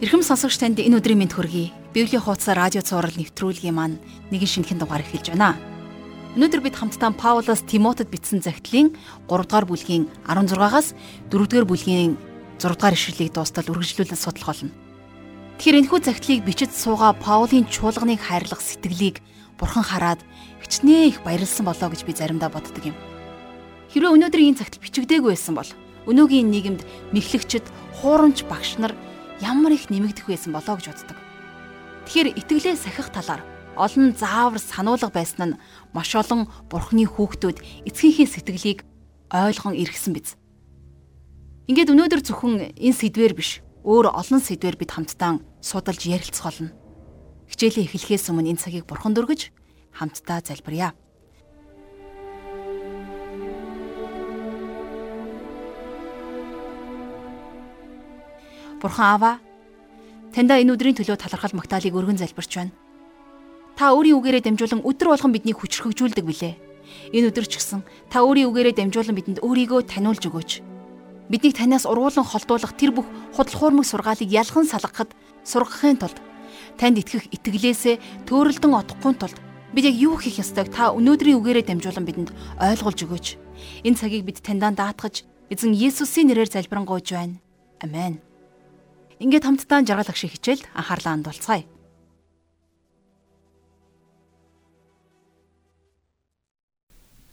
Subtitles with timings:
[0.00, 1.76] Ирхэм сонсогч танд энэ өдрийн мэнд хүргэе.
[1.92, 4.00] Библийн хуудас радио цаураар нэвтрүүлгийн маань
[4.32, 5.60] нэгэн шинэхэн дугаар эхэлж байна.
[6.40, 8.96] Өнөөдөр бид хамтдаа Паулаас Тимотед бичсэн захидлын
[9.28, 10.96] 3 дугаар бүлгийн 16-аас
[11.28, 12.16] 4 дугаар бүлгийн
[12.56, 14.72] 6 дугаар ишлэлийг дуустал үргэлжлүүлэн судлах болно.
[15.60, 19.20] Тэгэхээр энэхүү захидлыг бичиж суугаа Паулийн чуулганыг хайрлах сэтгэлийг
[19.60, 20.24] Бурхан хараад
[20.64, 22.96] хичнээн их баярлсан болоо гэж би заримдаа боддог юм.
[23.92, 25.68] Хэрвээ өнөөдөр энэ захидал бичигдээгүй байсан бол
[26.08, 26.80] өнөөгийн нийгэмд
[27.12, 27.68] мэхлэгчд,
[28.00, 28.96] хуурамч багш нар
[29.40, 31.18] ямар их нэмэгдэх байсан болоо гэж боддог.
[32.06, 33.42] Тэгэхээр итгэлээ сахих талаар
[33.76, 35.58] олон заавар сануулга байсан нь
[35.96, 38.78] маш олон бурхны хүүхдүүд эцгийнхээ сэтгэлийг
[39.32, 40.36] ойлгон иргсэн биз.
[41.70, 46.74] Ингээд өнөөдөр зөвхөн энэ сэдвэр биш, өөр олон сэдвэр бид хамтдаа судалж ярилцах болно.
[47.46, 49.54] Хичээлээ эхлэхээс өмнө энэ цагийг бурхан дүргэж
[49.94, 50.98] хамтдаа залбирая.
[58.80, 59.32] Бурхан Аава
[60.32, 62.72] таньда энэ өдрийн төлөө талархал магтаалыг өргөн залбирч байна.
[63.76, 66.54] Та өөрийн үгээрээ дамжуулан өдөр болгон биднийг хүчрхэгжүүлдэг билээ.
[67.12, 70.50] Энэ өдөр ч гэсэн та өөрийн үгээрээ дамжуулан бидэнд өөрийгөө таниулж өгөөч.
[71.28, 75.14] Биднийг танаас ургуулan холдуулах тэр бүх худал хуурмаг сургаалыг ялхан салгахад
[75.44, 76.18] сургахын тулд
[76.80, 79.38] танд итгэх итгэлээсээ төөрөлдөн одохгүй тулд
[79.76, 83.26] бид яг юу хийх ёстойг та өнөөдрийн үгээрээ дамжуулан бидэнд ойлгуулж өгөөч.
[83.86, 87.38] Энэ цагийг бид таньдаа даатгаж эзэн Есүсийн нэрээр залбирanгуйж байна.
[87.78, 88.18] Амен.
[89.20, 91.68] Ингээд хамтдаа жаргал агшиг хичээлд анхаарлаа хандуулцгаая.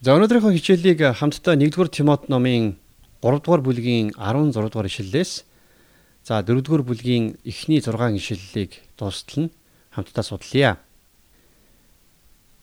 [0.04, 2.76] За өнөөдрийнхөө хичээлийг хамтдаа 1-р Тимот номын
[3.24, 5.48] 3-р бүлгийн 16 дугаар ишлэлээс
[6.28, 9.54] за 4-р бүлгийн эхний 6 ишлэлийг дуустал нь
[9.96, 10.84] хамтдаа судлая.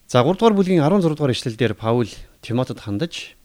[0.05, 2.12] За 3-р бүлгийн 16 дугаар ишлэлдэр Паул
[2.44, 3.41] Тимотед хандаж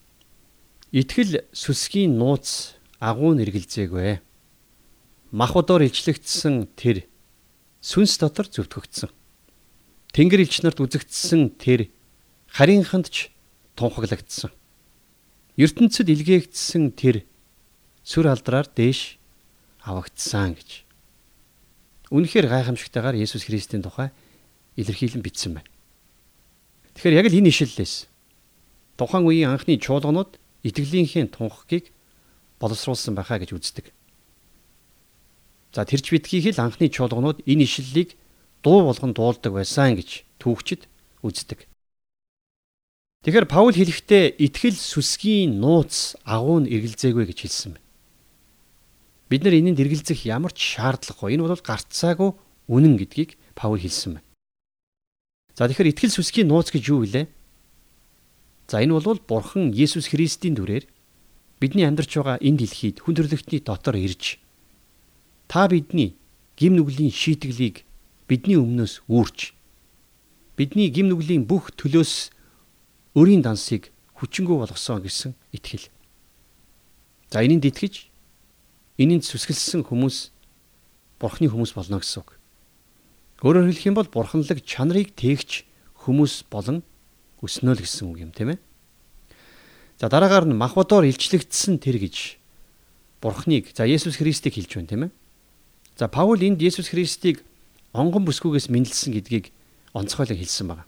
[0.92, 4.28] итгэл сүсгийн нууц агуун эргэлзээгүй
[5.32, 7.06] мах удаар илчлэгдсэн тэр
[7.82, 9.10] сүнс дотор зөвтгөгдсөн.
[10.14, 11.94] Тэнгэр элч нарт үзэгдсэн тэр
[12.50, 13.30] харийнханд ч
[13.78, 14.50] тунхаглагдсан.
[15.60, 17.30] ертөнцид илгээгдсэн тэр
[18.02, 19.22] сүр алдраар дээш
[19.86, 20.70] авагдсан гэж.
[22.10, 24.10] Үнэхээр гайхамшигтайгаар Есүс Христийн тухай
[24.82, 25.70] илэрхийлэн бичсэн байна.
[26.98, 28.10] Тэгэхээр яг л энэ ишлэлээс
[28.98, 31.94] тухайн үеийн анхны чуулганууд итгэлийнхээ тунхагийг
[32.58, 33.94] боловсруулсан байхаа гэж үздэг.
[35.74, 38.18] За тэрч битгийх л анхны чуулганууд энэ ишлэлийг
[38.66, 40.90] дуу болгон дуулдаг байсан гэж түүхчид
[41.22, 41.70] үздэг.
[43.22, 47.86] Тэгэхээр Паул хэлэхдээ итгэл сүсгийн нууц агуун эргэлзээгүй гэж хэлсэн байна.
[49.30, 51.38] Бид нар энэнд эргэлзэх ямар ч шаардлагагүй.
[51.38, 52.32] Энэ бол гарцаагүй
[52.72, 54.28] үнэн гэдгийг Паул хэлсэн байна.
[55.54, 57.28] За тэгэхээр итгэл сүсгийн нууц гэж юу вэ?
[58.72, 60.88] За энэ бол Бурхан Есүс Христийн дүрээр
[61.60, 64.40] бидний амьдарч байгаа энэ дэлхийд хүн төрлөختний дотор ирж
[65.50, 66.14] та бидний
[66.56, 67.82] гим нүглийн шийтгэлийг
[68.30, 69.58] бидний өмнөөс үүрч
[70.54, 72.30] бидний гим нүглийн бүх төлөөс
[73.18, 75.90] өрийн дансыг хүчингү болгосон гэсэн итгэл.
[77.34, 78.12] За энэнд итгэж
[79.02, 80.30] энэнд сүсгэлсэн хүмүүс
[81.18, 82.38] бурхны хүмүүс болно гэсэн үг.
[83.42, 85.66] Өөрөөр хэлэх юм бол бурханлаг чанарыг тээгч
[86.06, 86.84] хүмүүс болон
[87.40, 88.60] өснө л гэсэн үг юм тийм ээ.
[89.98, 92.38] За дараагаар нь махбодоор илчлэгдсэн тэр гэж
[93.24, 95.12] бурхныг за Есүс Христийг хэлж байна тийм ээ.
[96.00, 97.44] За Паул энд Есүс Христийг
[97.92, 99.52] онгон бүсгүйгээс мэдлсэн гэдгийг
[99.92, 100.88] онцгойлон хэлсэн байна.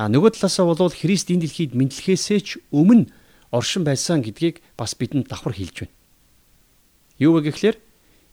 [0.00, 3.12] А нөгөө талаасаа бол Христ энэ дэлхийд мэдлэхээсээ ч өмнө
[3.52, 5.94] оршин байсан гэдгийг бас бидэнд давхар хэлж байна.
[7.20, 7.76] Юу вэ гэхээр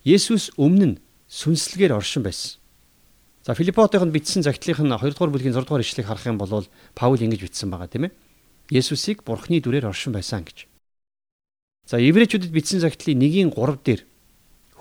[0.08, 2.56] Есүс өмнө нь сүнслэгээр оршин байсан.
[3.44, 6.64] За Филиппотойгонд бичсэн загтлынх нь 2 дугаар бүлгийн 6 дугаар ишлэгийг харах юм бол
[6.96, 8.16] Паул ингэж бичсэн байгаа тийм ээ.
[8.72, 10.72] Есүсийг Бурхны дүрээр оршин байсан гэж.
[11.84, 14.02] За Еврейчүүдэд бичсэн загтлын 1-ийн 3 дээр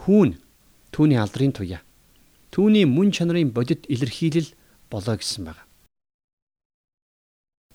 [0.06, 0.43] хүүн
[0.94, 1.82] түүний алдрын туяа.
[2.54, 4.54] Түүний мөн чанарын бодит илэрхийлэл
[4.86, 5.66] болоо гэсэн байна.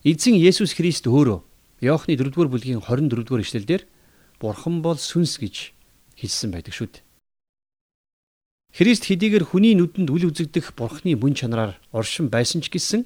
[0.07, 1.43] Эзэн Есүс Христ өөрөө
[1.83, 3.83] Иохны 4-р бүлгийн 24-р эшлэлдэр
[4.39, 5.75] Бурхан бол сүнс гэж
[6.15, 7.03] хэлсэн байдаг шүү дээ.
[8.71, 13.03] Христ хэдийгээр хүний нүдэнд үл үзэгдэх Бурханы мөн чанараар оршин байсан ч гэсэн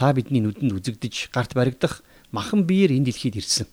[0.00, 2.00] та бидний нүдэнд үзэгдэж гарт баригдах
[2.32, 3.68] махан биеэр энэ дэлхийд ирсэн.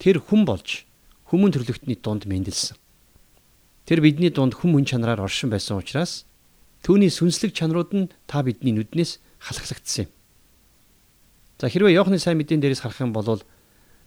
[0.00, 0.88] Тэр хүн болж
[1.28, 2.80] хүмүүн төрлөختний дунд мэндэлсэн.
[3.86, 6.26] Тэр бидний дунд хүм мөн чанараар оршин байсан учраас
[6.82, 10.10] түүний сүнслэг чанарууд нь та бидний нүднээс халахлагдсан юм.
[11.62, 13.46] За хэрвээ Иохны сайн мэдээний дээрээс харах юм бол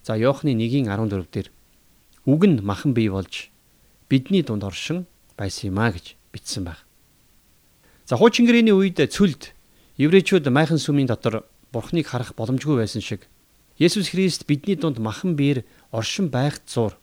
[0.03, 1.47] за Иохны 1:14 дээр
[2.27, 3.47] үг нь махан бий болж
[4.11, 5.07] бидний дунд оршин
[5.39, 6.83] байсан юм а гэж бичсэн байна.
[8.03, 9.55] За хуучин гэрээний үед цүлд
[9.95, 13.31] еврейчүүд майхан сүмийн дотор бурхныг харах боломжгүй байсан шиг
[13.79, 15.63] Есүс Христ бидний дунд махан биер
[15.95, 16.99] оршин байх зур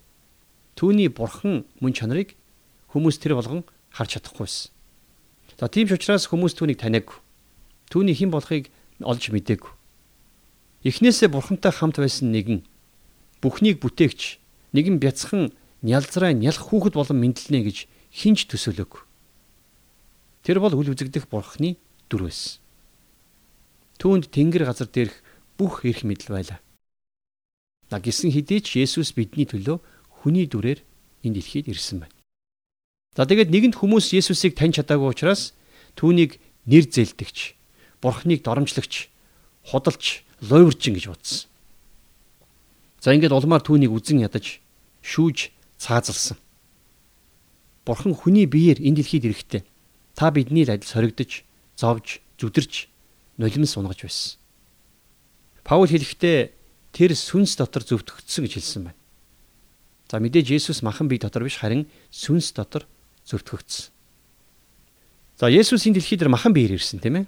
[0.77, 2.37] түүний бурхан мөн чанарыг
[2.93, 4.71] хүмүүс тэр болгон харж чадахгүйсэн.
[5.57, 7.17] За тийм ч учраас хүмүүс түүнийг таниагүй.
[7.89, 8.69] Түүний хэн болохыг
[9.01, 9.73] олж мэдээгүй.
[10.87, 12.63] Эхнээсээ бурхантай хамт байсан нэгэн
[13.41, 14.39] бүхнийг бүтээгч
[14.77, 17.79] нэгэн бяцхан нялзраа нялх хүүхэд болон мэдлэнэ гэж
[18.13, 19.07] хинж төсөөлөөг.
[20.45, 21.77] Тэр бол үл үзэгдэх бурхны
[22.09, 22.63] дүр байсан.
[23.99, 25.17] Түүнд тэнгэр газар дээрх
[25.57, 26.61] бүх эрх мэдэл байлаа.
[27.91, 29.81] На гисэн хэдий ч Есүс бидний төлөө
[30.21, 30.83] хүний дүрээр
[31.25, 32.16] энэ дэлхийд ирсэн байна.
[33.17, 35.57] За тэгээд нэгэнт хүмүүс Есүсийг таньж чадаагүй учраас
[35.97, 36.37] түүнийг
[36.69, 37.57] нэр зээлдэгч,
[38.05, 39.09] бурхныг доромжлогч,
[39.73, 41.49] худалч, лойврчин гэж бодсон.
[43.01, 44.61] За ингээд улмаар түүнийг үзен ядаж,
[45.01, 45.49] шүүж,
[45.81, 46.37] цаазалсан.
[47.89, 49.63] Бурхан хүний биеэр энэ дэлхийд ирэхдээ
[50.13, 51.41] та бидний л адил соригдож,
[51.81, 52.93] зовж, зүдэрч,
[53.41, 54.37] нулимс унгаж байсан.
[55.65, 56.53] Паул хэлэхдээ
[56.93, 59.01] тэр сүнс дотор зөвтгөгдсөн гэж хэлсэн байна.
[60.11, 62.85] За мэдээж Есүс махан бие дотор биш харин сүнс дотор
[63.27, 63.91] зөвтгөгдсөн.
[65.37, 67.27] За Есүс энэ дэлхий дээр махан биеэр ирсэн тийм ээ.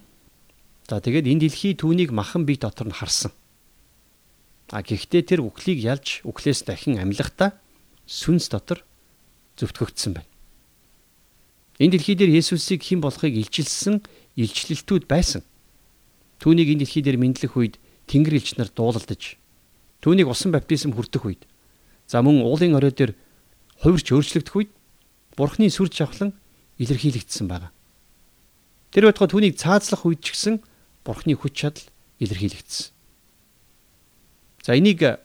[0.89, 3.35] За тэгээд энэ дэлхий түүнийг махан бие дотор нь харсан.
[4.73, 7.59] А гэхдээ тэр үхлийг ялж үхлээс дахин амьлахдаа
[8.09, 8.81] сүнс дотор
[9.61, 10.31] зөвтгөгдсөн байна.
[11.83, 14.01] Энэ дэлхий дээр Есүсийг хэн болохыг илчилсэн
[14.41, 15.45] илчлэлтүүд байсан.
[16.41, 17.77] Түүнийг энэ дэлхий дээр мэдлэх үед
[18.09, 19.37] Тэнгэр элч нар дуулалдаж
[20.01, 21.43] Түүнийг усан баптизм хүртэх үед
[22.07, 23.13] за мөн уулын орой дээр
[23.83, 24.71] хувирч өөрчлөгдөх үед
[25.39, 26.35] Бурхны сүр жавхлан
[26.83, 27.71] илэрхийлэгдсэн байна.
[28.91, 30.59] Тэр байтугай түүнийг цаазлах үед ч гэсэн
[31.07, 31.87] Бурхны хүч чадал
[32.19, 32.91] илэрхийлэгдсэн.
[34.67, 35.23] За энийг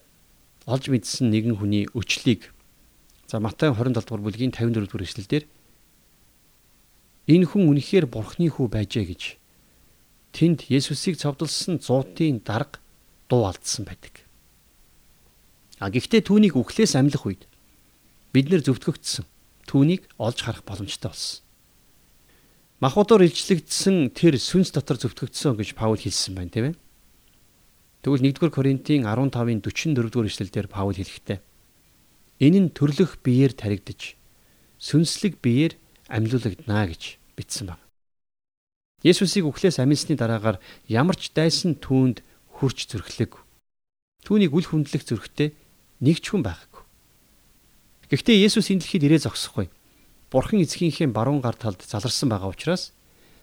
[0.70, 2.54] олж мэдсэн нэгэн хүний өчлийг
[3.26, 5.44] за Матай 27 дугаар бүлгийн 54 дугаар эшлэлдэр
[7.34, 9.22] энэ хүн үнэхээр Бурхны хүү байжээ гэж
[10.38, 12.78] тэнд Есүсийг цовдлсон зуутын дарга
[13.28, 14.24] дуу алдсан байдаг.
[15.82, 17.44] А гэхдээ түүнийг үхлээс амьлах үед
[18.32, 19.26] бид нэр зөвтгөгдсөн.
[19.68, 21.44] Түүнийг олж харах боломжтой болсон.
[22.84, 26.76] Махбодоор илчлэгдсэн тэр сүнс дотор зөвтгөгдсөн гэж Паул хэлсэн байна, тийм ээ.
[28.04, 31.40] Тэгвэл 1-р Коринтын 15-ын 44-р эшлэлдэр Паул хэлэхдээ
[32.44, 34.20] энэ нь төрлөх биеэр таригдж
[34.84, 35.80] сүнслэг биеэр
[36.12, 37.84] амьлуулагдана гэж бичсэн байна.
[39.04, 42.24] Есүсийг үхлээс амьсны дараагаар ямар ч дайсан түүнд
[42.60, 43.40] хурж зөрхлөг.
[44.28, 45.56] Түүнийг үл хүндлэх зөрхтэй
[46.00, 46.73] нэг ч хүн байхгүй.
[48.14, 49.74] Гэхдээ Есүс энэ дэлхийд ирээ зогсохгүй.
[50.30, 52.94] Бурхан эцгийнхээ баруун гар талд заларсан байгаа учраас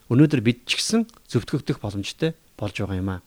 [0.07, 3.21] өнөөдөр бид ч гэсэн зөвтгөгдөх боломжтой болж байгаа юм аа.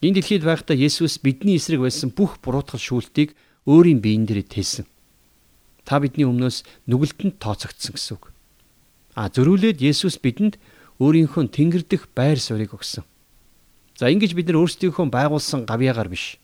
[0.00, 3.36] Энэ дэлхийд байхдаа Есүс бидний эсрэг байсан бүх буруутгал шүүлтийг
[3.68, 4.88] өөрийн биеийн дээр тээсэн.
[5.84, 8.32] Та бидний өмнөөс нүгэлтэнд тооцогдсон гэсэн үг.
[9.12, 10.56] А зөрүүлээд Есүс бидэнд
[11.04, 13.04] өөрийнхөө тэнгэр дэх байр суурийг өгсөн.
[14.00, 16.40] За ингэж бид нар өөрсдийнхөө байгуулсан гавьяагаар биш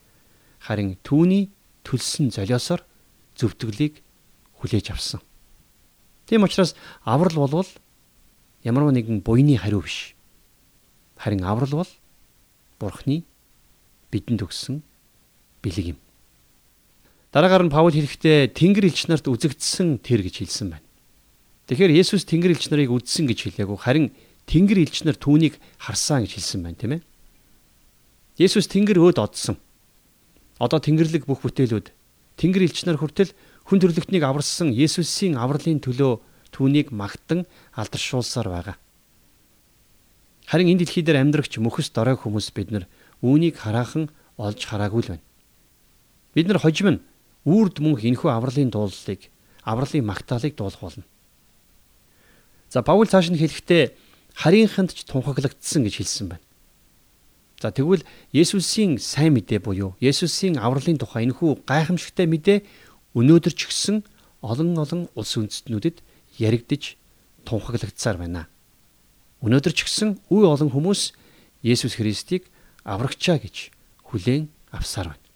[0.60, 1.48] харин түүний
[1.88, 2.84] төлсөн золиосоор
[3.40, 4.04] зөвтгөлийг
[4.60, 5.24] хүлээж авсан.
[6.28, 7.70] Тийм учраас аврал болвол
[8.62, 10.14] ямар нэгэн буйны хариу биш.
[11.16, 11.90] Харин аврал бол
[12.78, 13.24] Бурхны
[14.12, 14.84] бидэнд өгсөн
[15.64, 15.98] бэлэг юм.
[17.32, 20.86] Дараагаар нь Паул хэлэхдээ Тэнгэр элч нарт үзэгдсэн тэр гэж хэлсэн байна.
[21.68, 24.06] Тэгэхээр Есүс Тэнгэр элч нарыг үзсэн гэж хэлээгүй харин
[24.50, 27.02] Тэнгэр элч нар түүнийг харсан гэж хэлсэн байна тийм ээ.
[28.40, 29.60] Есүс Тэнгэр өөд одсон.
[30.58, 31.92] Одоо Тэнгэрлэг бүх бүтээлүүд
[32.36, 33.32] Тэнгэр элч нар хүртэл
[33.66, 36.20] хүн төрлөختнийг аварсан Есүсийн авралын төлөө
[36.54, 38.76] түүнийг магтан алдаршуулсаар байгаа.
[40.50, 42.84] Харин энэ дэлхий дээр амьдрагч мөхөс дорой хүмүүс бид нар
[43.22, 45.26] үүнийг хараахан олж хараагүй л байна.
[46.34, 47.02] Бид нар хожим нь
[47.46, 49.30] үрд мөнх энхүү авралын дуулалыг,
[49.62, 51.04] авралын магтаалыг дуулах болно.
[52.68, 53.94] За Паул цааш нь хэлэхдээ
[54.34, 56.44] харийнханд ч тунхаглагдсан гэж хэлсэн байна.
[57.60, 62.64] За тэгвэл Есүсийн сайн мэдээ буюу Есүсийн авралын тухай энэхүү гайхамшигтай мэдээ
[63.12, 64.00] өнөөдөр ч гэсэн
[64.40, 66.00] олон олон улс үндэстнүүдэд
[66.40, 66.96] яригдж
[67.44, 68.48] тунхаглагдсаар байна.
[69.44, 71.12] Өнөөдөр ч гэсэн үе олон хүмүүс
[71.60, 72.48] Есүс Христийг
[72.88, 73.76] аврагчаа гэж
[74.08, 75.26] хүлээн авсаар байна.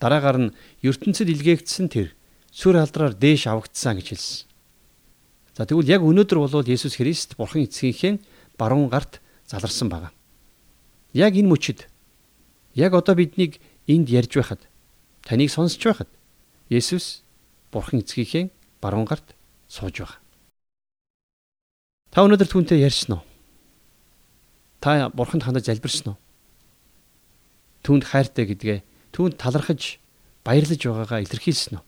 [0.00, 2.16] Дараагаар нь ертөнцид илгээгдсэн тэр
[2.48, 4.48] сүр алдраар дээш авагдсан гэж хэлсэн.
[5.60, 8.16] За тэгвэл яг өнөөдөр бол Есүс Христ Бурхан эцгийнхээ
[8.56, 10.08] баруун гарт заларсан байна.
[11.12, 11.90] Яг энэ мөчид
[12.74, 13.58] яг одоо биднийг
[13.90, 14.62] энд ярьж байхад
[15.26, 16.10] таныг сонсож байхад
[16.70, 17.22] Есүс
[17.72, 18.50] Бурхан эцгийнхээ
[18.80, 19.34] баруун гарт
[19.66, 20.18] сууж байгаа.
[22.10, 23.22] Та өнөөдөр түүнтэй ярьсан уу?
[24.78, 26.18] Та Бурханд хандаж залбирсан уу?
[27.82, 28.78] Түүнд хайртай гэдгээ
[29.14, 29.98] түүнд талархаж
[30.46, 31.84] баярлаж байгаагаа илэрхийлсэн үү?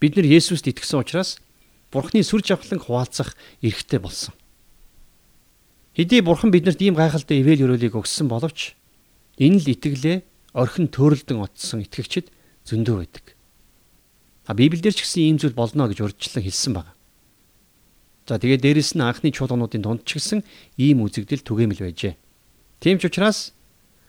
[0.00, 1.40] Бид нар Есүст итгэсэн учраас
[1.92, 4.32] Бурхны сүр жавхлан хуваалцах эрхтэй болсон.
[5.92, 8.72] Хэдий бурхан бидэнд ийм гайхалтай ивэл өрөөлийг өгсөн боловч
[9.36, 10.24] энэ л итгэлээ
[10.56, 12.32] орхин төөрөлдөн отсон итгэгчид
[12.64, 13.36] зөндөө байдаг.
[14.48, 16.96] А Библиэлд ч гэсэн ийм зүйл болно гэж урьдчилан хэлсэн байна.
[18.24, 20.40] За тэгээд дээрэс нь анхны чуулгануудын дунд ч гэсэн
[20.80, 22.16] ийм үзэгдэл түгээмэл байжээ.
[22.80, 23.52] Тийм ч учраас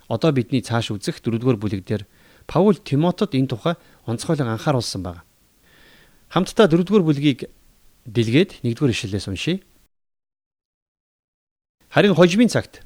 [0.08, 2.08] одоо бидний цааш үзэх дөрөвдүгээр бүлэг дээр
[2.48, 3.76] Паул Тимотод энэ тухай
[4.08, 5.28] онцгойлон анхааруулсан байна.
[6.32, 7.40] Хамтдаа дөрөвдүгээр бүлгийг
[8.08, 9.60] дэлгээд нэгдүгээр ишлэлээс уншийе.
[11.94, 12.82] Харин хожимын цагт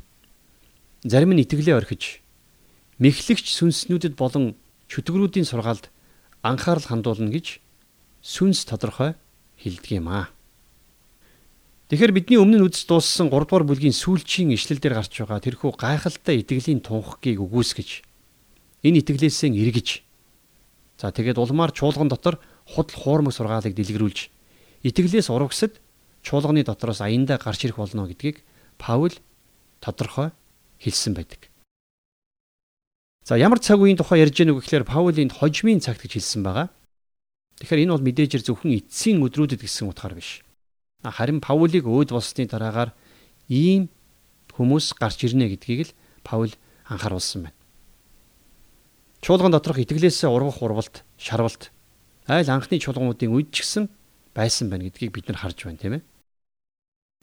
[1.00, 2.20] зарим нь итгэлээ орхиж
[3.00, 4.60] мэхлэгч сүнснүүдэд болон
[4.92, 5.88] чөтгөрүүдийн сургаалд
[6.44, 7.64] анхаарал хандуулна гэж
[8.20, 9.16] сүнс тодорхой
[9.64, 10.28] хэлдэг юм аа.
[11.88, 15.72] Тэгэхээр бидний өмнө нь үзэж дууссан 3 дугаар бүлгийн сүүлчийн ишлэл дээр гарч байгаа тэрхүү
[15.80, 18.04] гайхалтай итгэлийн тунхагийг үгүйсгэж
[18.84, 20.04] энэ итгэлээсээ эргэж
[21.00, 22.44] за тэгээд улмаар чуулган дотор
[22.76, 24.20] худал хуурмаг сургаалыг дэлгэрүүлж
[24.84, 25.80] итгэлээс урагсад
[26.28, 28.44] чуулганы дотроос аяндаа гарч ирэх болно гэдгийг
[28.78, 29.14] Паул
[29.82, 30.32] тодорхой
[30.80, 31.50] хэлсэн байдаг.
[33.28, 36.42] За ямар цаг үеийн тухай ярьж гэнэ үг гэхээр Паул энд хожмын цагт гэж хэлсэн
[36.48, 36.72] байгаа.
[37.60, 40.46] Тэгэхээр энэ бол мэдээжэр зөвхөн эцсийн өдрүүдэд гэсэн утгаар биш.
[41.04, 42.96] Харин Паулийг өөд болсны дараагаар
[43.52, 43.90] ийм
[44.56, 46.54] хүмүүс гарч ирнэ гэдгийг л Паул
[46.88, 47.58] анхааруулсан байна.
[49.22, 51.74] Чуулган доторх итгэлээсээ ургах урвалт, шарвалт
[52.32, 53.90] айл анхны чуулгануудын үед ч гэсэн
[54.32, 56.04] байсан байна гэдгийг бид нар харж байна тийм ээ.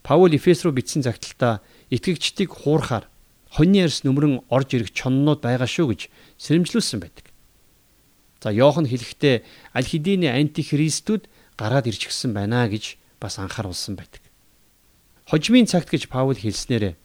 [0.04, 3.08] Паул Эфес руу бичсэн загталтаа итгэгчдийг хуурахаар
[3.48, 6.00] хоньны ярс нүмрэн орж ирэх чоннууд байгаа шүү гэж
[6.44, 7.32] сэрэмжлүүлсэн байдаг.
[8.44, 9.40] За Йохан хэлэхдээ
[9.72, 11.24] аль хэдийн антихристүүд
[11.56, 14.20] гараад ирж гисэн байна гэж бас анхааруулсан байдаг.
[15.24, 17.00] Хожимын цагт гэж Паул хэлснээр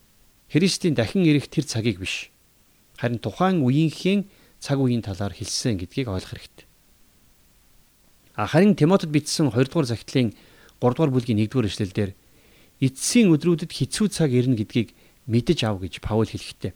[0.51, 2.35] Христийн дахин ирэх тэр цагийг биш.
[2.99, 4.27] Харин тухайн үеийнхээ
[4.59, 6.67] цаг үеийн талаар хэлсэн гэдгийг ойлгох хэрэгтэй.
[8.35, 10.35] А харин Тимотед бичсэн 2 дугаар захидлын
[10.83, 12.11] 3 дугаар бүлгийн 1 дугаар эшлэлдэр
[12.79, 14.95] эцсийн өдрүүдэд хэцүү цаг ирнэ гэдгийг
[15.27, 16.73] мэдэж ав гэж Паул хэлэхдээ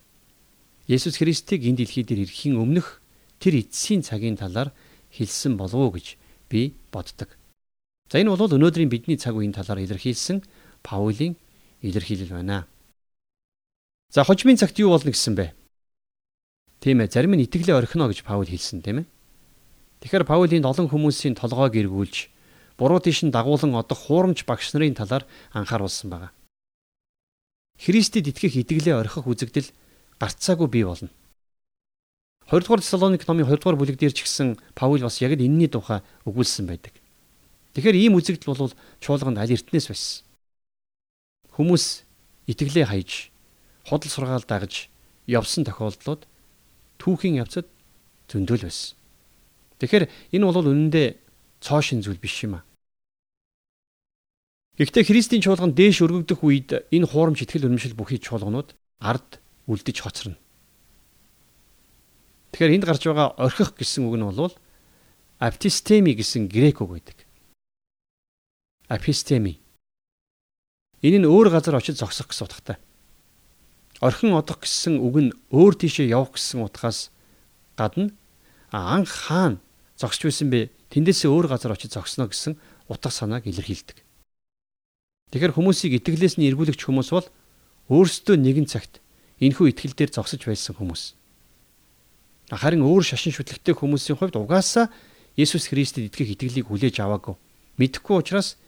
[0.88, 3.00] Есүс Христийг энэ дэлхий дээр ирэхийн өмнөх
[3.39, 4.75] тэр эцсийн цагийн талаар
[5.15, 6.19] хэлсэн болов уу гэж
[6.51, 7.31] би боддог.
[8.12, 10.43] За энэ бол өнөөдрийн бидний цаг үеийн талаар илэрхийлсэн
[10.83, 11.39] Паулийн
[11.79, 12.67] илэрхийлэл байна.
[14.12, 15.55] За хожмын цагт юу болно гэсэн бэ?
[16.83, 19.07] Тийм ээ, зарим нь итгэлээ орхино гэж Паул хэлсэн тийм ээ.
[20.03, 22.27] Тэгэхээр Паулийн олон хүмүүсийн толгойг эргүүлж
[22.77, 26.30] буруу тийш нь дагуулan одох хуурамч багш нарын талаар анхааруулсан байна.
[27.77, 29.70] Христэд итгэх итгэлээ орхих үзэгдэл
[30.20, 31.10] гарцаагүй бий болно.
[32.50, 35.72] 2 дугаар Тесалоник номын 2 дугаар бүлэг дээр ч гэсэн Паул бас яг л энэний
[35.72, 36.94] тухай өгүүлсэн байдаг.
[37.74, 40.22] Тэгэхээр ийм үзэгдэл бол чуулганд аль эртнээс байсан.
[41.56, 42.06] Хүмүүс
[42.46, 43.32] итгэлээ хайж,
[43.88, 44.89] худал сургаал дагаж
[45.25, 46.27] явсан тохиолдлууд
[47.00, 47.65] түүхийн явцад
[48.30, 48.98] зөндөөл байсан.
[49.80, 51.08] Тэгэхээр энэ бол үнэндээ
[51.63, 52.63] цоо шин зүйл биш юм аа.
[54.75, 59.39] Гэхдээ Христийн чуулганд дээш өргөгдөх үед энэ хуурамч итгэл үнэмшил бүхий чуулганууд ард
[59.72, 60.38] үлдэж хоцорно.
[62.51, 64.51] Тэгэхээр энд гарч байгаа орхих гэсэн үг нь бол
[65.39, 67.17] аптистеми гэсэн грек үг байдаг
[68.93, 69.60] апистеми.
[71.01, 72.77] Энэ нь өөр газар очиж зогсох гэсэн утгатай.
[74.00, 77.12] Орхин одох гэсэн үг нь өөр тийшээ явах гэсэн утгаас
[77.75, 78.13] гадна
[78.72, 79.60] анх хаана
[79.98, 80.70] зогсч байсан бэ?
[80.94, 82.54] Тэндээсээ өөр газар очиж зогсно гэсэн
[82.86, 83.98] утга санааг илэрхийлдэг.
[85.34, 87.28] Тэгэхээр хүмүүсийг итгэлээс нь эргүүлэгч хүмүүс бол
[87.90, 89.02] өөрсдөө нэгэн цагт
[89.42, 91.18] энэхүү итгэл дээр зогсож байсан хүмүүс.
[92.54, 94.94] Харин өөр шашин шүтлэгтэй хүмүүсийн хувьд угаасаа
[95.34, 97.34] Есүс Христэд итгэх итгэлийг хүлээж аваагүй.
[97.82, 98.62] Мэдхгүй учраас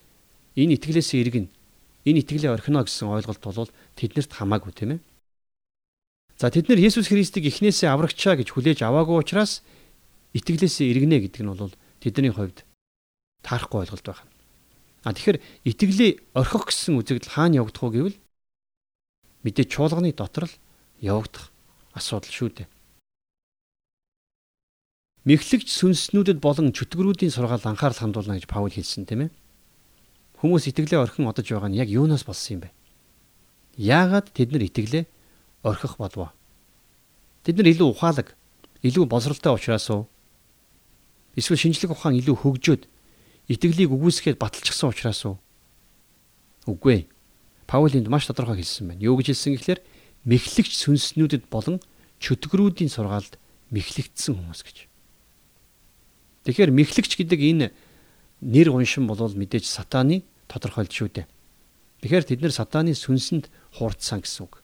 [0.58, 1.46] энэ итгэлээс иргэн
[2.10, 5.01] энэ итгэлээ орхино гэсэн ойлголт бол тэднэрт хамаагүй тийм ээ.
[6.41, 9.62] За тэд нар Есүс Христийг эхнээсээ аврагчаа гэж хүлээж аваагүй учраас
[10.34, 12.62] итгэлээсээ иргэнэ гэдэг нь бол тэдний хувьд
[13.41, 14.29] таарахгүй ойлголт байна.
[15.05, 18.17] А тэгэхээр итгэлээ орхих гэсэн үзэгдэл хаана явагдах вэ гэвэл
[19.45, 20.55] мэдээ чуулганы дотор л
[21.01, 21.50] явагдах
[21.93, 22.67] асуудал шүү дээ.
[25.25, 29.31] Мэхлэгч сүнснүүдэд болон чөтгөрүүдийн сургаал анхаарал хандуулна гэж Паул хэлсэн тийм ээ.
[30.41, 32.69] Хүмүүс итгэлээ орхин одож байгаа нь яг юунаас болсон юм бэ?
[33.81, 35.05] Яагаад тэд нар итгэлээ
[35.65, 36.29] орхих болов?
[37.41, 38.38] Тэд нар илүү ухаалаг,
[38.85, 40.05] илүү боловсралтай учраас уу?
[41.35, 42.83] Эсвэл шинжлэх ухаан илүү хөгжөөд
[43.51, 45.37] итгэлийг үгүйсгээд баталчихсан учраас уу?
[46.65, 47.07] Үгүй.
[47.67, 49.03] Паул энд маш тодорхой хэлсэн байна.
[49.03, 49.79] Юу гэж хэлсэн гэхээр
[50.25, 51.83] мэхлэгч сүнснүүдэд болон
[52.23, 53.37] чөтгөрүүдийн сургаалд
[53.69, 54.77] мэхлэгдсэн хүмүүс гэж.
[56.45, 57.67] Тэгэхээр мэхлэгч гэдэг энэ
[58.41, 61.27] нэр уншин бол мэдээж сатааны тодорхойлж шүү дээ.
[62.05, 64.61] Тэгэхээр тэд нэр сатааны сүнсэнд хуурдсан гэсэн үг.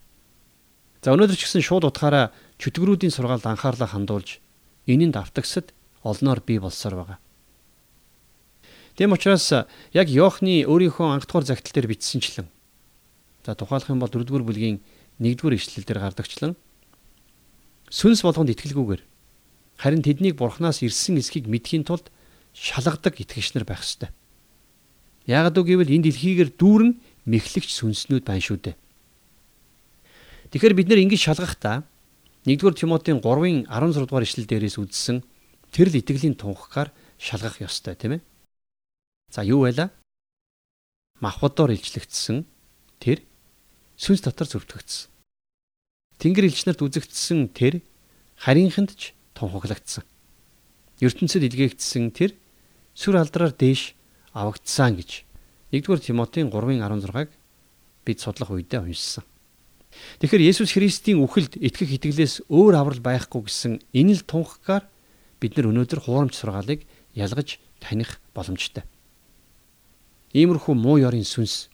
[1.02, 2.30] За өнөөдөр ч гэсэн шууд утгаараа
[2.62, 4.38] чөтгөрүүдийн сургаалд анхаарлаа хандуулж
[4.86, 5.74] энэнд автагсад
[6.04, 7.20] олноор бий болсоор байгаа.
[8.98, 9.48] Тэм учраас
[9.94, 12.48] яг Йоохны өөрийнхөө анх дугаар загтал дээр бичсэнчлэн
[13.46, 14.82] за тухайлах юм бол 4-р бүлгийн
[15.20, 16.54] 1-р ишлэл дээр гардагчлан
[17.90, 19.02] сүнс болгонд итгэлгүйгээр
[19.80, 22.12] харин тэднийг бурхнаас ирсэн эсхийг мэдхийн тулд
[22.54, 24.12] шалгадаг итгэгч нар байх ёстой.
[25.26, 26.92] Яагад үгэвэл энэ дэлхийгээр дүүрэн
[27.26, 28.76] мэхлэгч сүнснүүд байна шүү дээ.
[30.52, 31.88] Тэгэхээр бид нар ингэж шалгахдаа
[32.46, 35.24] 1-р Тимотийн 3-ын 16 дугаар ишлэл дээрээс үзсэн
[35.72, 38.22] тэр л итгэлийн тунхагаар шалгах ёстой тийм ээ.
[39.32, 39.92] За юу байла?
[41.24, 42.44] Махбодоор илчлэгдсэн
[43.00, 43.24] тэр
[43.96, 45.10] сүнс дотор зөвтгөгдсөн.
[46.20, 47.82] Тэнгэр элчнэрт үзэгдсэн тэр
[48.36, 50.04] харийнханд ч тунхаглагдсан.
[51.02, 52.36] ертөнцид илгээгдсэн тэр
[52.94, 53.96] сүр алдраар дээш
[54.34, 55.26] авагдсан гэж
[55.72, 57.32] 1-р Тимотийн 3:16-г
[58.06, 59.24] бид судлах үедээ уншсан.
[60.20, 64.88] Тэгэхээр Есүс Христийн үхэлд итгэх итгэлээс өөр аврал байхгүй гэсэн энэ л тунхагаар
[65.42, 66.86] бид нар өнөөдөр хуурамч сургаалыг
[67.18, 68.86] ялгаж таних боломжтой.
[70.38, 71.68] Иймэрхүү муу ёрийн сүнс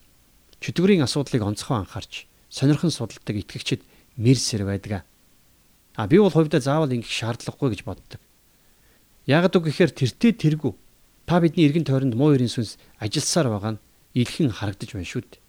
[0.63, 3.83] чөтгөрийн асуудлыг онцгой анхаарч сонирхон судалдаг итгэгчид
[4.17, 5.03] мэрсэр байдаг.
[5.93, 8.21] А би бол хувьдаа заавал ингэх шаардлагагүй гэж боддог.
[9.27, 10.73] Яг үг гэхээр тэртээ тэргүй
[11.27, 13.83] та бидний эргэн тойронд муу ёрийн сүнс ажилласаар байгаа нь
[14.15, 15.43] илхэн харагдаж байна шүү дээ.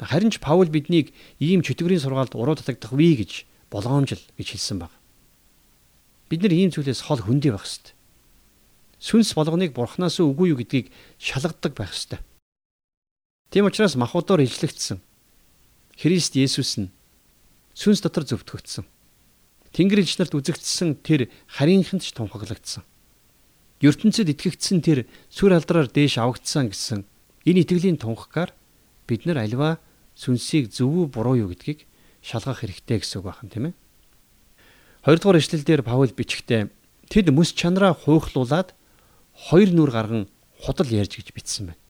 [0.00, 4.92] Харин ч Паул биднийг ийм чөтгөрийн сургаалд уруу татагдах вэ гэж болгоомжл гэж хэлсэн баг.
[6.34, 7.94] Бид нар ийм зүйлээс хол хөндий байх ёстой
[9.04, 10.88] сүнс болгоныг бурхнаас үгүй юу гэдгийг
[11.20, 12.24] шалгадаг байх ёстой.
[13.52, 14.98] Тийм учраас махбодоор илчлэгдсэн
[16.00, 16.88] Христ Есүс нь
[17.76, 18.88] сүнс дотор зөвтгөгдсөн.
[19.76, 22.82] Тэнгэр нарт үзэгдсэн тэр харийнханд ч тунхаглагдсан.
[23.84, 27.04] ертөнцид итгэгдсэн тэр сүр алдраар дээш авагдсан гэсэн
[27.44, 28.56] энэ итгэлийн тунхагаар
[29.04, 29.76] бид нар альва
[30.16, 31.84] сүнсийг зөв үү буруу юу гэдгийг
[32.24, 33.74] шалгах хэрэгтэй гэсэн үг байна тийм ээ.
[35.04, 36.72] Хоёрдугаар эшлэлдэр Паул бичгтээ
[37.12, 38.72] тэд мэс чанараа хуйхлуулад
[39.36, 41.82] хоёр нүр гарган худал ярьж гэж бичсэн байна.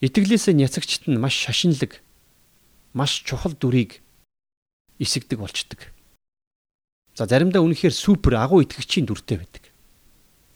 [0.00, 2.00] Итгэлээсээ няцагчт нь маш шашинлаг,
[2.96, 4.00] маш чухал дүрийг
[4.96, 5.92] эсэгдэг болчдөг.
[7.12, 9.68] За заримдаа үнэхээр супер агуу итгэгчийн дүртэй байдаг.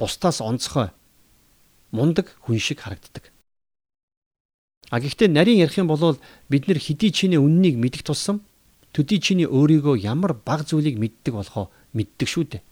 [0.01, 0.97] Бусдаас онцгой,
[1.93, 3.37] мундаг хүн шиг харагддаг.
[4.89, 6.17] А гэхдээ нарийн ярих юм бол
[6.49, 8.41] бид нар хэдий чиний үннийг мэдэх тусам
[8.93, 12.63] төдий чиний өөрийгөө ямар баг зүйлийг мэддэг болохоо мэддэг шүү дээ.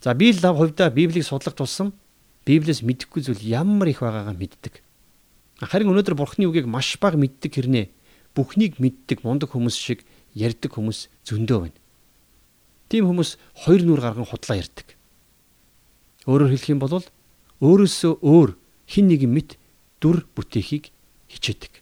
[0.00, 1.92] За би л лав хувьдаа Библийг судлах тусам
[2.46, 4.80] Библиэс мэдэхгүй зүйл ямар их байгаагаа мэддэг.
[5.60, 7.86] Харин өнөөдөр Бурхны үгийг маш бага мэддэг хэрнээ
[8.32, 11.78] бүхнийг мэддэг мундаг хүмүүс шиг ярьдаг хүмүүс зөндөө байна.
[12.88, 14.96] Тийм хүмүүс хоёр нүур гарган худлаа ярьдаг.
[16.24, 17.04] Өөрөөр хэлэх юм бол
[17.60, 18.56] өөрөөсөө өөр
[18.88, 19.50] хин нэгэн мэт
[20.00, 20.88] дүр бүтээхийг
[21.28, 21.79] хичээдэг.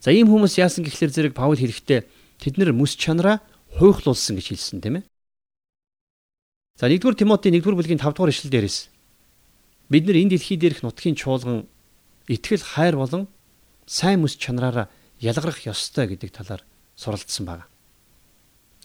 [0.00, 2.06] За ийм хүмүүс яасан гэхлээр зэрэг Паул хэлэхдээ
[2.38, 3.42] тэд нэр мэс чанараа
[3.78, 5.04] хуйхлуулсан гэж хэлсэн тийм ээ.
[6.78, 8.78] За 1-р Тимоти 1-р бүлгийн 5-р ишлэл дээрээс
[9.90, 11.66] бид нар энэ дэлхий дээрх нутгийн чуулган
[12.30, 13.26] итгэл хайр болон
[13.90, 14.86] сайн мэс чанараараа
[15.18, 16.62] ялгарах ёстой гэдэг талаар
[16.94, 17.66] суралцсан байна.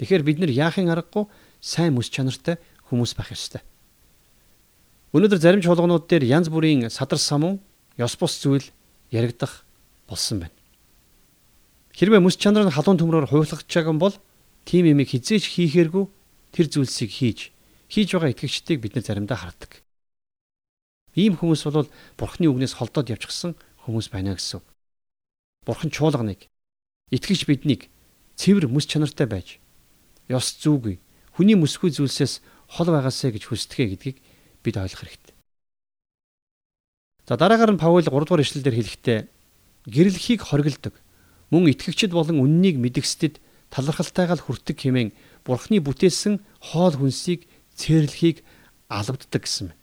[0.02, 1.30] Тэгэхээр бид нар яахын аргагүй
[1.62, 2.58] сайн мэс чанартай
[2.90, 3.62] хүмүүс байх ёстой.
[5.14, 7.62] Өнөөдөр зарим чуулганууд дээр янз бүрийн садар самун,
[8.02, 8.66] ёс бус зүйл
[9.14, 9.62] яригдах
[10.10, 10.63] болсон байна.
[11.94, 13.30] Хэрвээ мэс чанар нь халуун төмрөөр
[13.70, 14.18] чаг юм бол
[14.66, 16.06] тийм юмыг хизээч хийхээргүй
[16.50, 17.54] тэр зүйлсийг хийж
[17.94, 19.86] хийж байгаа итгэгчдийг бид нар заримдаа хардаг.
[21.14, 21.86] Ийм хүмүүс бол
[22.18, 23.54] Бурхны үгнээс холдоод явчихсан
[23.86, 24.66] хүмүүс байна гэсэн.
[25.70, 26.50] Бурхан чуулганыг
[27.14, 27.94] итгэж биднийг
[28.42, 29.62] цэвэр мэс чанартай байж
[30.26, 30.98] ёс зүйгүй
[31.38, 32.42] хүний мэсгүй зүйлсээс
[32.74, 34.18] хол байгаасэ гэж хүсдэгэ гэдгийг
[34.66, 35.36] бид ойлгох хэрэгтэй.
[37.30, 39.20] За дараагаар нь Паул 3 дугаар ишлэлдэр хэлэхдээ
[39.86, 41.03] гэрэлхийг хоригддаг
[41.54, 43.38] мөн итгэгчд болон үннийг мэдгэстэд
[43.70, 45.14] талархалтайгаар хүртэг хэмээн
[45.46, 46.42] Бурхны бүтээсэн
[46.74, 47.46] хоол хүнсийг
[47.78, 48.42] цээрлэхийг
[48.90, 49.82] алавддаг гэсэн байна.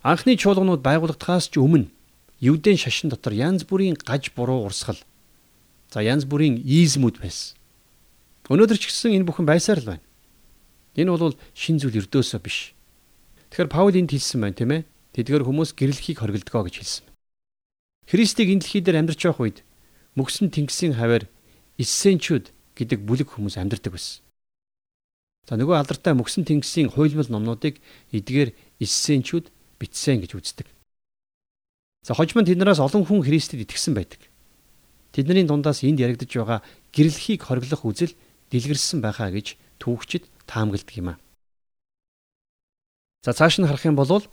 [0.00, 1.92] Анхны чуулганууд байгуулагдахаас ч өмнө
[2.40, 4.96] Евдэн шашин дотор янз бүрийн гаж буруу урсгал
[5.92, 7.60] за янз бүрийн ийзмүүд байсан.
[8.48, 10.04] Өнөөдөр ч гэсэн энэ бүхэн байсаар л байна.
[10.96, 12.72] Энэ бол шин зүйл өрдөөсөө биш.
[13.52, 14.88] Тэгэхээр Паул энд хэлсэн байна тийм ээ.
[15.20, 17.09] Тэдгээр хүмүүс гэрэлхийг хоригдгоо гэж хэлсэн.
[18.10, 19.58] Христийг энэ дэлхий дээр амьдарч явах үед
[20.18, 21.30] мөксөн тэнгисийн хавар
[21.78, 24.26] эссенчүүд гэдэг бүлэг хүмүүс амьдардаг байсан.
[25.46, 27.78] За нөгөө алдартай мөксөн тэнгисийн хуйлмал номнуудыг
[28.10, 28.50] эдгээр
[28.82, 30.66] эссенчүүд бичсэн гэж үздэг.
[32.02, 34.26] За хожим нь тэднээс олон хүн Христэд итгэсэн байдаг.
[35.14, 38.18] Тэдний дундаас энд яригдж байгаа гэрэлхийг хориглох үзэл
[38.50, 41.20] дэлгэрсэн байхаа гэж түүхчид таамагладаг юм а.
[43.22, 44.26] За цааш нь харах юм бол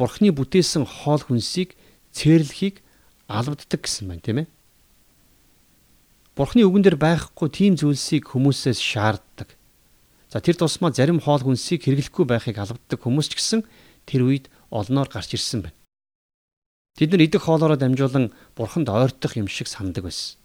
[0.00, 1.76] Бурхны бүтээсэн хоол хүнсийг
[2.16, 2.80] цээрлэхийг
[3.30, 4.48] албаддаг гэсэн байна тийм ээ.
[6.34, 9.54] Бурхны үгэн дээр байхгүй тийм зүйлсийг хүмүүсээс шаарддаг.
[10.30, 13.60] За тэр тусмаа зарим хоол хүнсийг хэрэглэхгүй байхыг албаддаг хүмүүс ч гэсэн
[14.06, 15.78] тэр үед олноор гарч ирсэн байна.
[16.98, 20.38] Тэд нар идэх хоолоороо дамжуулан бурханд ойртох юм шиг сандаг байсан.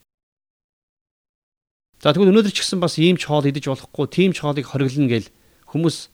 [2.01, 5.09] За тэгвэл өнөөдөр ч гэсэн бас ийм ч хоол идэж болохгүй, тийм ч хоолыг хориглоно
[5.09, 5.29] гэл
[5.69, 6.09] хүмүүс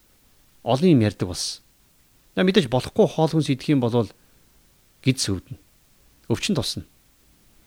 [0.63, 1.63] олон юм ярьдаг болсон.
[2.35, 4.07] За мэдээж болохгүй хоол хүнс идэх юм бол
[5.03, 5.57] гид сөвдөн.
[6.31, 6.87] Өвчин тусна.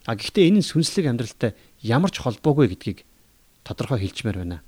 [0.09, 1.53] А гэхдээ энэ нь сүнслэг амьдралтай
[1.85, 3.05] ямар ч холбоогүй гэдгийг
[3.61, 4.65] тодорхой хэлжмээр байна.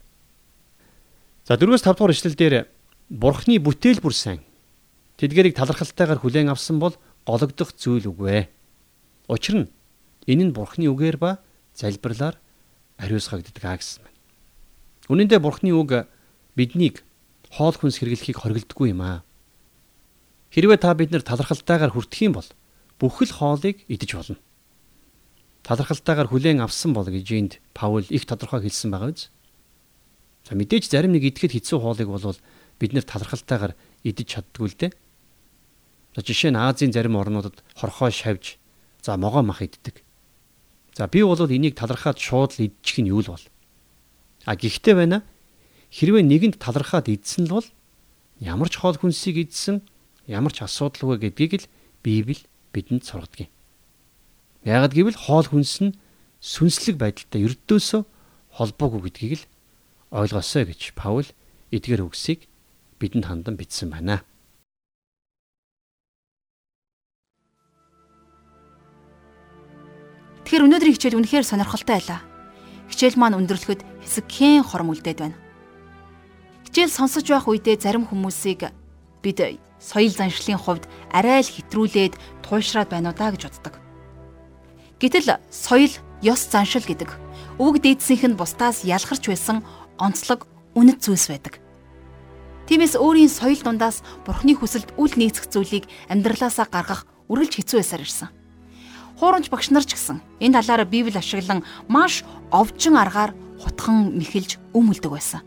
[1.48, 2.54] За 4-5 дугаар ишлэл дээр
[3.08, 4.44] Бурхны бүтээл бүр сайн.
[5.16, 8.48] Тэдгэрийг талархалтайгаар хүлээн авсан бол гологдох зүйл үгүй.
[9.32, 9.66] Учир нь
[10.28, 11.40] энэ нь Бурхны үгээр ба
[11.72, 12.36] залбирлаар
[12.98, 14.18] ариусгагддаг аа гэсэн байна.
[15.08, 16.10] Үнэн дээр Бурхны үг
[16.58, 17.04] биднийг
[17.52, 19.22] хоол хүнс хэрэглэхийг хориглодгүй юм аа.
[20.50, 22.48] Хэрвээ та бид нар талархалтайгаар хүртэх юм бол
[22.98, 24.38] бүх л хоолыг идэж болно.
[25.66, 29.28] Талархалтайгаар хүлээн авсан бол гэж энд Паул их тодорхой хэлсэн байгаа биз?
[30.46, 32.38] За мэдээж зарим нэг идэхэд хэцүү хоолыг бол
[32.78, 33.74] бид нэр талархалтайгаар
[34.06, 34.92] идэж чаддгүй л дээ.
[36.14, 38.56] За жишээ нь Азийн зарим орнуудад хорхоо шавж
[39.02, 40.06] за могоо мах иддэг.
[40.94, 43.44] За би бол энийг талархаад шууд л идчих нь юу л бол.
[44.46, 45.26] А гэхдээ байна
[45.90, 47.66] хэрвээ нэгэнд талархаад идсэн л бол
[48.38, 49.82] ямар ч хоол хүнсийг идсэн
[50.30, 51.70] ямар ч асуудалгүй гэдгийг л
[52.06, 52.46] Библи
[52.76, 53.50] бидэнд сургадаг юм.
[54.68, 55.96] Ягд гэвэл хоол хүнс нь
[56.44, 58.02] сүнслэг байдалтай ердөөсөө
[58.60, 59.44] холбоогүй гэдгийг л
[60.12, 61.28] ойлгосоо гэж Паул
[61.72, 62.44] эдгээр үгсийг
[63.00, 64.20] бидэнд хандан бичсэн байна.
[70.46, 72.20] Тэгэхээр өнөөдрийн хичээл үнэхээр сонирхолтой байлаа.
[72.86, 75.36] Хичээл маань өндөрлөхөд хэсэгхэн хором үлдээд байна.
[76.70, 78.70] Хичээл сонсож байх үедээ зарим хүмүүсийг
[79.26, 82.14] бид соёл заншлын хувьд арай л хэтрүүлээд
[82.46, 83.74] туушраад байна уу да гэж боддог.
[85.02, 85.90] Гэтэл соёл
[86.22, 87.10] ёс заншил гэдэг
[87.58, 89.66] үг дээдсийнх нь бусдаас ялгарч байсан
[89.98, 90.46] онцлог
[90.78, 91.58] үнэт зүйлс байдаг.
[92.70, 98.28] Тиймээс өөрийн соёл дундаас бурхны хүсэлд үл нийцэх зүйлийг амьдралаасаа гаргах үргэлж хэцүү байсаар ирсэн.
[99.18, 105.12] Хуурамч багш нар ч гэсэн энэ талаараа Библи ашиглан маш овжин аргаар хутхан мэхэлж өмөлдөг
[105.12, 105.40] байсан.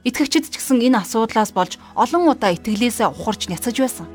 [0.00, 4.08] Итгэгчид ч гэсэн энэ асуудлаас болж олон удаа итгэлээсээ ухарч няцаж байсан.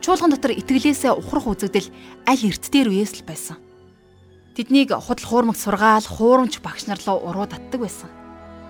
[0.00, 1.92] Чуулган дотор итгэлээсээ ухрах үзэгдэл
[2.24, 3.60] аль эрт дээр үеэс л байсан.
[4.56, 8.08] Тэднийг худал хуурмагт сургаал хуурамч багш нар руу уруу татдаг байсан.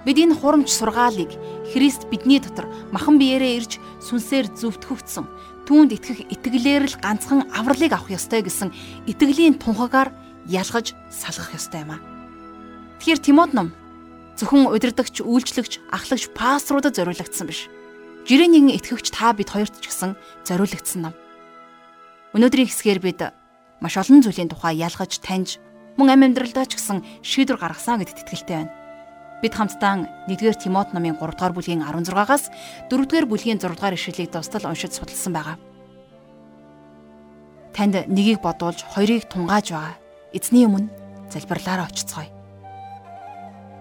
[0.02, 1.30] Бид энэ хурамч сургаалыг
[1.70, 5.30] Христ бидний дотор махан биеэрээ ирж сүнсээр зөвтгөгдсөн
[5.70, 8.74] түүнд итгэх итгэлээр л ганцхан авралыг авах ёстой гэсэн
[9.06, 10.10] итгэлийн тунхагаар
[10.50, 12.02] ялгаж салгах ёстой юм а.
[13.00, 13.72] Тэгэхээр Тимот ном
[14.38, 17.70] зөвхөн удирдахч, үйлчлэгч, ахлагч, пасторудад зориулагдсан биш.
[18.26, 20.16] Жирийн нэгэн итгэгч та бид хоёрт ч гэсэн
[20.48, 21.14] зориулагдсан ном.
[22.34, 23.20] Өнөөдрийн хэсгээр бид
[23.78, 25.62] маш олон зүйлийн тухай ялгаж таньж
[26.00, 28.74] мөн амь амьдралдаа ч гэсэн шийдвэр гаргасан гэдэгт итгэлтэй байна.
[29.44, 32.48] Бид хамтдаа 1-р Тимот номын 3-р бүлгийн 16-аас
[32.90, 35.56] 4-р бүлгийн 6-р ишлэлийг тусдал уншиж судалсан байгаа.
[37.76, 39.94] Танд нэгийг бодуулж хоёрыг тунгааж байгаа.
[40.32, 40.90] Эзний өмнө
[41.28, 42.43] залбирлаараа очицгоё.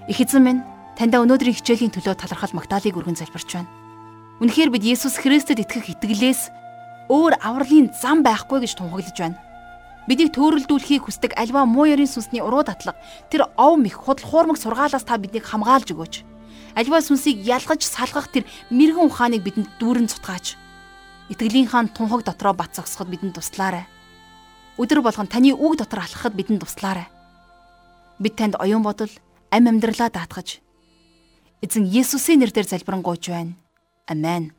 [0.08, 0.64] Их эзэн минь,
[1.00, 3.72] таньда өнөөдрийн хичээлийн төлөө талархал магтаалыг өргөн залбирч байна.
[4.44, 6.52] Үнэхээр бид Есүс Христэд итгэх итгэлээс
[7.08, 9.40] өөр авралын зам байхгүй гэж тунхаглаж байна.
[10.04, 13.00] Бидийг төөрөлдүүлэхийг хүсдэг альва муу ёрийн сүнсний уруу татлага
[13.32, 16.16] тэр ов мэх худал хуурмаг сургаалаас та биднийг хамгаалж өгөөч.
[16.76, 20.60] Альва сүнсийг ялгаж салгах тэр мэрэгэн ухааныг бидэнд дүүрэн цутгаач.
[21.32, 23.88] Итгэлийнхаа тунхаг дотроо бат зогсоход бидэнд туслаарай.
[24.76, 27.08] Өдөр болгон таны үг дотор алхахад бидэнд туслаарай.
[28.20, 29.12] Бид танд оюун бодол,
[29.54, 30.66] ам амьдралаа даатгаж
[31.62, 33.54] эзэн Есүсийн нэрээр залбирanгуйч байна.
[34.10, 34.58] Амен.